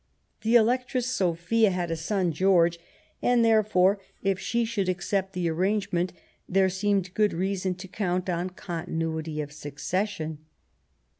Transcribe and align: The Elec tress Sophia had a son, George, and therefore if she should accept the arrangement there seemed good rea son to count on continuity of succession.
The 0.41 0.55
Elec 0.55 0.87
tress 0.87 1.05
Sophia 1.05 1.69
had 1.69 1.91
a 1.91 1.95
son, 1.95 2.31
George, 2.31 2.79
and 3.21 3.45
therefore 3.45 4.01
if 4.23 4.39
she 4.39 4.65
should 4.65 4.89
accept 4.89 5.33
the 5.33 5.47
arrangement 5.47 6.11
there 6.49 6.69
seemed 6.69 7.13
good 7.13 7.33
rea 7.33 7.53
son 7.55 7.75
to 7.75 7.87
count 7.87 8.27
on 8.27 8.49
continuity 8.49 9.41
of 9.41 9.51
succession. 9.51 10.39